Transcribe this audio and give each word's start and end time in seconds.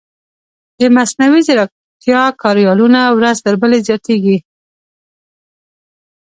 د 0.79 0.81
مصنوعي 0.95 1.41
ځیرکتیا 1.47 2.21
کاریالونه 2.41 2.99
ورځ 3.17 3.37
تر 3.45 3.55
بلې 3.61 3.79
زیاتېږي. 3.87 4.37